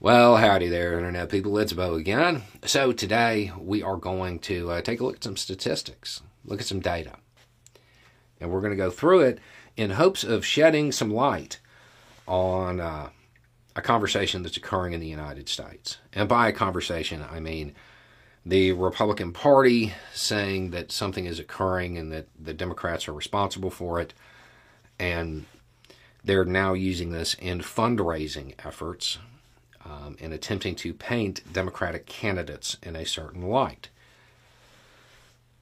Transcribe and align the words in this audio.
Well, 0.00 0.36
howdy 0.36 0.68
there, 0.68 0.96
Internet 0.96 1.28
people. 1.28 1.58
It's 1.58 1.72
Beau 1.72 1.94
again. 1.94 2.44
So, 2.64 2.92
today 2.92 3.50
we 3.58 3.82
are 3.82 3.96
going 3.96 4.38
to 4.40 4.70
uh, 4.70 4.80
take 4.80 5.00
a 5.00 5.04
look 5.04 5.16
at 5.16 5.24
some 5.24 5.36
statistics, 5.36 6.22
look 6.44 6.60
at 6.60 6.68
some 6.68 6.78
data. 6.78 7.16
And 8.40 8.48
we're 8.48 8.60
going 8.60 8.70
to 8.70 8.76
go 8.76 8.92
through 8.92 9.22
it 9.22 9.40
in 9.76 9.90
hopes 9.90 10.22
of 10.22 10.46
shedding 10.46 10.92
some 10.92 11.12
light 11.12 11.58
on 12.28 12.78
uh, 12.78 13.08
a 13.74 13.82
conversation 13.82 14.44
that's 14.44 14.56
occurring 14.56 14.92
in 14.92 15.00
the 15.00 15.08
United 15.08 15.48
States. 15.48 15.98
And 16.12 16.28
by 16.28 16.46
a 16.46 16.52
conversation, 16.52 17.24
I 17.28 17.40
mean 17.40 17.74
the 18.46 18.70
Republican 18.70 19.32
Party 19.32 19.94
saying 20.14 20.70
that 20.70 20.92
something 20.92 21.24
is 21.24 21.40
occurring 21.40 21.98
and 21.98 22.12
that 22.12 22.28
the 22.38 22.54
Democrats 22.54 23.08
are 23.08 23.14
responsible 23.14 23.70
for 23.70 24.00
it. 24.00 24.14
And 24.96 25.46
they're 26.22 26.44
now 26.44 26.74
using 26.74 27.10
this 27.10 27.34
in 27.34 27.58
fundraising 27.58 28.54
efforts 28.64 29.18
um, 29.88 30.16
and 30.20 30.32
attempting 30.32 30.74
to 30.76 30.92
paint 30.92 31.42
Democratic 31.52 32.06
candidates 32.06 32.76
in 32.82 32.96
a 32.96 33.06
certain 33.06 33.42
light. 33.42 33.88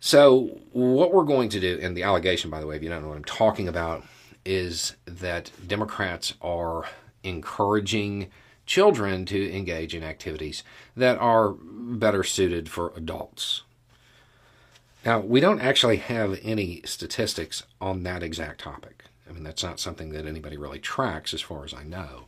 So, 0.00 0.60
what 0.72 1.12
we're 1.12 1.24
going 1.24 1.48
to 1.50 1.60
do, 1.60 1.78
and 1.80 1.96
the 1.96 2.02
allegation, 2.02 2.50
by 2.50 2.60
the 2.60 2.66
way, 2.66 2.76
if 2.76 2.82
you 2.82 2.88
don't 2.88 3.02
know 3.02 3.08
what 3.08 3.16
I'm 3.16 3.24
talking 3.24 3.66
about, 3.66 4.04
is 4.44 4.94
that 5.06 5.50
Democrats 5.66 6.34
are 6.40 6.84
encouraging 7.24 8.30
children 8.66 9.24
to 9.26 9.52
engage 9.52 9.94
in 9.94 10.02
activities 10.02 10.62
that 10.96 11.18
are 11.18 11.54
better 11.60 12.22
suited 12.22 12.68
for 12.68 12.92
adults. 12.96 13.62
Now, 15.04 15.20
we 15.20 15.40
don't 15.40 15.60
actually 15.60 15.98
have 15.98 16.38
any 16.42 16.82
statistics 16.84 17.62
on 17.80 18.02
that 18.02 18.22
exact 18.22 18.60
topic. 18.60 19.04
I 19.28 19.32
mean, 19.32 19.44
that's 19.44 19.62
not 19.62 19.80
something 19.80 20.10
that 20.10 20.26
anybody 20.26 20.56
really 20.56 20.80
tracks 20.80 21.32
as 21.32 21.40
far 21.40 21.64
as 21.64 21.72
I 21.72 21.84
know. 21.84 22.24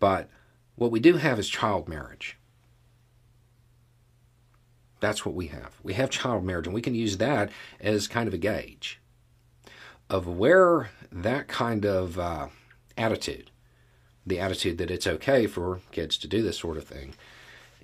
But 0.00 0.28
what 0.76 0.90
we 0.90 1.00
do 1.00 1.16
have 1.16 1.38
is 1.38 1.48
child 1.48 1.88
marriage. 1.88 2.38
That's 5.00 5.26
what 5.26 5.34
we 5.34 5.48
have. 5.48 5.78
We 5.82 5.94
have 5.94 6.10
child 6.10 6.44
marriage, 6.44 6.66
and 6.66 6.74
we 6.74 6.80
can 6.80 6.94
use 6.94 7.16
that 7.18 7.50
as 7.80 8.06
kind 8.06 8.28
of 8.28 8.34
a 8.34 8.38
gauge 8.38 9.00
of 10.08 10.26
where 10.26 10.90
that 11.10 11.48
kind 11.48 11.84
of 11.84 12.18
uh, 12.18 12.48
attitude, 12.96 13.50
the 14.26 14.38
attitude 14.38 14.78
that 14.78 14.90
it's 14.90 15.06
okay 15.06 15.46
for 15.46 15.80
kids 15.90 16.16
to 16.18 16.28
do 16.28 16.42
this 16.42 16.58
sort 16.58 16.76
of 16.76 16.84
thing, 16.84 17.14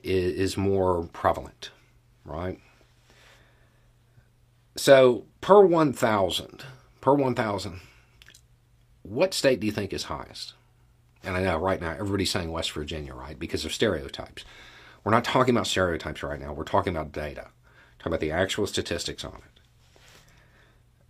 is, 0.04 0.56
more 0.56 1.08
prevalent, 1.12 1.70
right? 2.24 2.60
So, 4.76 5.24
per 5.40 5.66
1,000, 5.66 6.64
per 7.00 7.14
1,000, 7.14 7.80
what 9.02 9.34
state 9.34 9.58
do 9.58 9.66
you 9.66 9.72
think 9.72 9.92
is 9.92 10.04
highest? 10.04 10.54
And 11.24 11.36
I 11.36 11.42
know 11.42 11.58
right 11.58 11.80
now 11.80 11.92
everybody's 11.92 12.30
saying 12.30 12.50
West 12.50 12.72
Virginia, 12.72 13.14
right? 13.14 13.38
Because 13.38 13.64
of 13.64 13.72
stereotypes. 13.72 14.44
We're 15.04 15.12
not 15.12 15.24
talking 15.24 15.54
about 15.54 15.66
stereotypes 15.66 16.22
right 16.22 16.40
now. 16.40 16.52
We're 16.52 16.64
talking 16.64 16.94
about 16.94 17.12
data. 17.12 17.48
Talking 17.98 18.12
about 18.12 18.20
the 18.20 18.30
actual 18.30 18.66
statistics 18.66 19.24
on 19.24 19.34
it. 19.36 19.58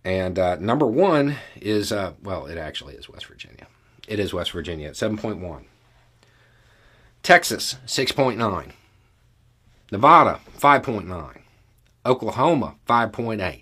And 0.03 0.39
uh, 0.39 0.55
number 0.55 0.87
one 0.87 1.35
is, 1.55 1.91
uh, 1.91 2.13
well, 2.23 2.45
it 2.45 2.57
actually 2.57 2.95
is 2.95 3.09
West 3.09 3.25
Virginia. 3.25 3.67
It 4.07 4.19
is 4.19 4.33
West 4.33 4.51
Virginia 4.51 4.87
at 4.87 4.95
7.1. 4.95 5.65
Texas, 7.21 7.75
6.9. 7.85 8.71
Nevada, 9.91 10.39
5.9. 10.57 11.41
Oklahoma, 12.05 12.75
5.8. 12.87 13.61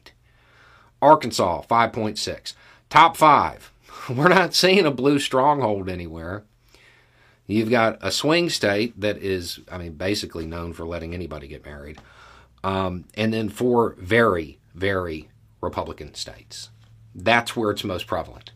Arkansas, 1.01 1.63
5.6. 1.63 2.53
Top 2.89 3.17
five 3.17 3.71
We're 4.09 4.29
not 4.29 4.53
seeing 4.53 4.85
a 4.85 4.91
blue 4.91 5.19
stronghold 5.19 5.89
anywhere. 5.89 6.43
You've 7.45 7.69
got 7.69 7.97
a 8.01 8.11
swing 8.11 8.49
state 8.49 8.99
that 8.99 9.17
is, 9.17 9.59
I 9.71 9.77
mean, 9.77 9.93
basically 9.93 10.45
known 10.45 10.73
for 10.73 10.85
letting 10.85 11.13
anybody 11.13 11.47
get 11.47 11.65
married. 11.65 11.99
Um, 12.63 13.05
and 13.15 13.33
then 13.33 13.47
four 13.47 13.95
very, 13.97 14.59
very 14.75 15.29
Republican 15.61 16.13
states. 16.13 16.69
That's 17.15 17.55
where 17.55 17.71
it's 17.71 17.83
most 17.83 18.05
prevalent. 18.05 18.51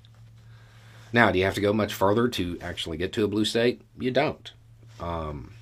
Now, 1.13 1.31
do 1.31 1.39
you 1.39 1.45
have 1.45 1.55
to 1.55 1.61
go 1.61 1.73
much 1.73 1.93
further 1.93 2.27
to 2.29 2.57
actually 2.61 2.97
get 2.97 3.13
to 3.13 3.23
a 3.23 3.27
blue 3.27 3.45
state? 3.45 3.81
You 3.97 4.11
don't. 4.11 4.51
Um, 4.99 5.53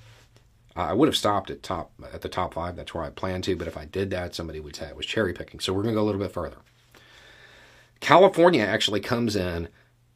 I 0.76 0.92
would 0.92 1.08
have 1.08 1.16
stopped 1.16 1.50
at 1.50 1.62
top 1.62 1.92
at 2.12 2.20
the 2.20 2.28
top 2.28 2.54
five. 2.54 2.76
That's 2.76 2.94
where 2.94 3.04
I 3.04 3.10
planned 3.10 3.44
to. 3.44 3.56
But 3.56 3.68
if 3.68 3.76
I 3.76 3.84
did 3.84 4.10
that, 4.10 4.34
somebody 4.34 4.60
would 4.60 4.76
say 4.76 4.88
I 4.88 4.92
was 4.92 5.06
cherry 5.06 5.32
picking. 5.32 5.60
So 5.60 5.72
we're 5.72 5.82
going 5.82 5.94
to 5.94 5.98
go 5.98 6.04
a 6.04 6.08
little 6.08 6.20
bit 6.20 6.32
further. 6.32 6.58
California 8.00 8.64
actually 8.64 9.00
comes 9.00 9.36
in 9.36 9.68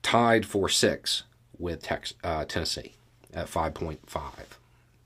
tied 0.03 0.47
for 0.47 0.69
six 0.69 1.25
with 1.59 1.83
Tex, 1.83 2.15
uh, 2.25 2.45
Tennessee 2.45 2.95
at 3.33 3.47
5.5. 3.47 3.99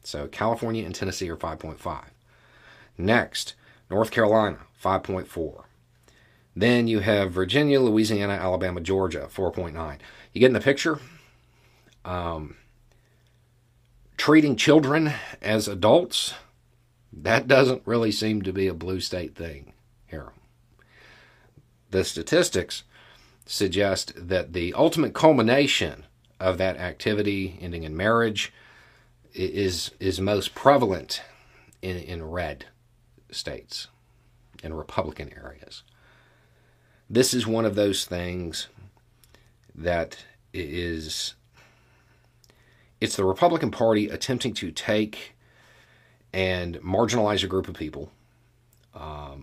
So 0.03 0.27
California 0.29 0.85
and 0.85 0.95
Tennessee 0.95 1.29
are 1.29 1.37
5.5. 1.37 2.05
Next, 2.97 3.55
North 3.91 4.11
Carolina, 4.11 4.59
5.4. 4.83 5.65
Then 6.57 6.89
you 6.89 7.01
have 7.01 7.33
Virginia, 7.33 7.81
Louisiana, 7.81 8.33
Alabama, 8.35 8.81
Georgia, 8.81 9.29
4.9. 9.33 9.99
You 10.33 10.41
get 10.41 10.47
in 10.47 10.53
the 10.53 10.61
picture? 10.61 10.99
Um, 12.05 12.57
treating 14.17 14.57
children 14.57 15.13
as 15.41 15.69
adults, 15.69 16.35
that 17.13 17.47
doesn't 17.47 17.83
really 17.85 18.11
seem 18.11 18.43
to 18.43 18.53
be 18.53 18.67
a 18.67 18.75
blue 18.75 19.01
state 19.01 19.37
thing 19.37 19.73
here 20.07 20.33
the 21.91 22.05
statistics 22.05 22.85
suggest 23.47 24.13
that 24.17 24.53
the 24.53 24.75
ultimate 24.75 25.15
culmination 25.15 26.05
of 26.39 26.59
that 26.59 26.77
activity 26.77 27.59
ending 27.61 27.85
in 27.85 27.97
marriage 27.97 28.53
is 29.35 29.91
is 30.01 30.21
most 30.21 30.55
prevalent 30.55 31.23
in, 31.83 31.97
in 31.97 32.25
red 32.25 32.67
states 33.31 33.89
in 34.63 34.75
republican 34.75 35.31
areas. 35.37 35.83
This 37.11 37.33
is 37.33 37.47
one 37.47 37.65
of 37.65 37.75
those 37.75 38.05
things 38.05 38.69
that 39.75 40.25
is 40.53 41.35
it's 43.01 43.17
the 43.17 43.25
republican 43.25 43.71
party 43.71 44.09
attempting 44.09 44.53
to 44.55 44.71
take 44.71 45.37
and 46.33 46.77
marginalize 46.81 47.43
a 47.43 47.47
group 47.47 47.69
of 47.69 47.75
people 47.75 48.11
um, 48.95 49.38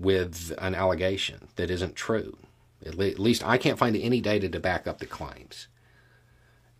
with 0.00 0.52
an 0.58 0.74
allegation 0.74 1.48
that 1.56 1.70
isn't 1.70 1.94
true. 1.94 2.38
At, 2.84 2.96
least 2.96 3.46
I 3.46 3.58
can't 3.58 3.78
find 3.78 3.96
any 3.96 4.20
data 4.20 4.48
to 4.48 4.60
back 4.60 4.86
up 4.86 4.98
the 4.98 5.06
claims. 5.06 5.68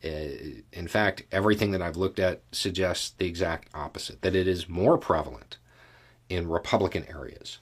Uh, 0.02 0.62
in 0.72 0.88
fact, 0.88 1.24
everything 1.30 1.72
that 1.72 1.82
I've 1.82 1.96
looked 1.96 2.18
at 2.18 2.40
suggests 2.52 3.10
the 3.10 3.26
exact 3.26 3.68
opposite 3.74 4.22
that 4.22 4.34
it 4.34 4.48
is 4.48 4.68
more 4.68 4.96
prevalent 4.96 5.58
in 6.30 6.48
Republican 6.48 7.04
areas, 7.08 7.58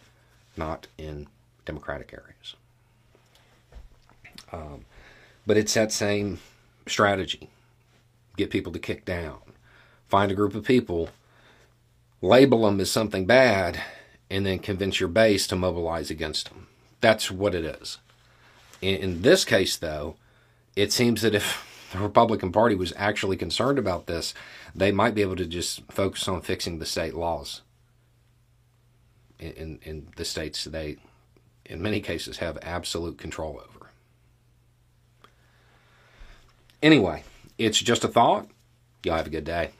not 0.56 0.86
in 0.96 1.26
Democratic 1.64 2.12
areas. 2.12 2.54
Um, 4.52 4.84
but 5.46 5.56
it's 5.56 5.74
that 5.74 5.90
same 5.90 6.38
strategy 6.86 7.50
get 8.38 8.50
people 8.50 8.72
to 8.72 8.78
kick 8.78 9.04
down, 9.04 9.40
find 10.06 10.30
a 10.30 10.34
group 10.34 10.54
of 10.54 10.64
people, 10.64 11.10
label 12.22 12.62
them 12.62 12.80
as 12.80 12.90
something 12.90 13.26
bad, 13.26 13.82
and 14.30 14.44
then 14.44 14.58
convince 14.58 15.00
your 15.00 15.08
base 15.08 15.46
to 15.46 15.56
mobilize 15.56 16.10
against 16.10 16.48
them. 16.48 16.66
That's 17.00 17.30
what 17.30 17.54
it 17.54 17.64
is. 17.64 17.98
In, 18.80 18.96
in 18.96 19.22
this 19.22 19.44
case, 19.44 19.76
though, 19.76 20.16
it 20.76 20.92
seems 20.92 21.22
that 21.22 21.34
if 21.34 21.64
the 21.92 21.98
Republican 21.98 22.52
Party 22.52 22.74
was 22.74 22.92
actually 22.96 23.36
concerned 23.36 23.78
about 23.78 24.06
this, 24.06 24.34
they 24.74 24.92
might 24.92 25.14
be 25.14 25.22
able 25.22 25.36
to 25.36 25.46
just 25.46 25.82
focus 25.90 26.28
on 26.28 26.42
fixing 26.42 26.78
the 26.78 26.86
state 26.86 27.14
laws 27.14 27.62
in, 29.38 29.52
in, 29.52 29.78
in 29.82 30.08
the 30.16 30.24
states 30.24 30.64
they, 30.64 30.96
in 31.64 31.80
many 31.80 32.00
cases, 32.00 32.38
have 32.38 32.58
absolute 32.62 33.18
control 33.18 33.62
over. 33.64 33.90
Anyway, 36.82 37.24
it's 37.56 37.80
just 37.80 38.04
a 38.04 38.08
thought. 38.08 38.48
Y'all 39.04 39.16
have 39.16 39.26
a 39.26 39.30
good 39.30 39.44
day. 39.44 39.70